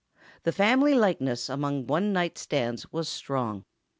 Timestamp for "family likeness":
0.51-1.47